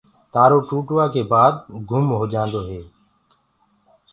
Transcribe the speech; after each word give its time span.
تآرو 0.33 0.59
ٽوٚٽوآ 0.67 1.05
ڪي 1.13 1.21
بآد 1.31 1.53
گُم 1.89 2.05
هوجآندو 2.19 2.61
هي۔ 2.69 2.81